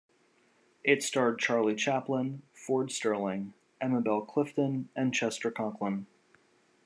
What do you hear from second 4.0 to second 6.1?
Bell Clifton, and Chester Conklin.